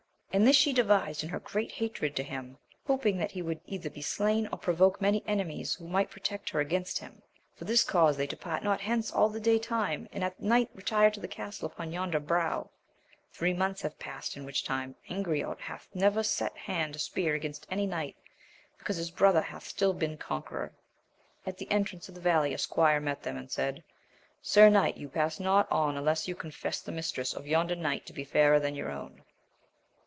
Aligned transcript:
And 0.33 0.47
this 0.47 0.55
she 0.55 0.71
devised 0.71 1.23
in 1.23 1.29
her 1.31 1.41
great 1.41 1.73
hatred 1.73 2.15
to 2.15 2.23
him, 2.23 2.57
hoping 2.87 3.17
that 3.17 3.31
he 3.31 3.41
would 3.41 3.59
either 3.65 3.89
be 3.89 4.01
slain, 4.01 4.47
or 4.49 4.57
provoke 4.57 5.01
many 5.01 5.21
enemies 5.27 5.73
who 5.75 5.85
might 5.89 6.09
protest 6.09 6.51
her 6.51 6.61
against 6.61 6.99
him. 6.99 7.21
For 7.57 7.65
this 7.65 7.83
cause 7.83 8.15
they 8.15 8.27
depart 8.27 8.63
not 8.63 8.79
hence 8.79 9.11
all 9.11 9.27
the 9.27 9.41
day 9.41 9.59
time, 9.59 10.07
and 10.13 10.23
at 10.23 10.39
night 10.39 10.69
retire 10.73 11.11
to 11.11 11.19
the 11.19 11.27
castle 11.27 11.65
upon 11.65 11.91
yonder 11.91 12.21
brow; 12.21 12.69
three 13.33 13.53
months 13.53 13.81
have 13.81 13.99
past 13.99 14.37
in 14.37 14.45
which 14.45 14.63
time 14.63 14.95
Angriote 15.09 15.59
hath 15.59 15.89
never 15.93 16.23
set 16.23 16.55
hand 16.55 16.93
to 16.93 16.99
spear 16.99 17.33
against 17.35 17.67
any 17.69 17.85
knight, 17.85 18.15
because 18.77 18.95
his 18.95 19.11
brother 19.11 19.41
hath 19.41 19.65
stiU 19.65 19.99
been 19.99 20.17
conqueror. 20.17 20.71
At 21.45 21.57
the 21.57 21.69
entrance 21.69 22.07
of 22.07 22.15
the 22.15 22.21
valley 22.21 22.53
a 22.53 22.57
squire 22.57 23.01
met 23.01 23.23
them, 23.23 23.35
and 23.35 23.51
said. 23.51 23.83
Sir 24.41 24.69
knight, 24.69 24.95
you 24.95 25.09
pass 25.09 25.41
not 25.41 25.69
on 25.69 25.97
unless 25.97 26.25
you 26.29 26.35
confess 26.35 26.79
the 26.79 26.93
mistress 26.93 27.33
of 27.33 27.47
yonder 27.47 27.75
knight 27.75 28.05
to 28.05 28.13
be 28.13 28.23
fairer 28.23 28.61
than 28.61 28.75
your 28.75 28.91
own. 28.91 29.23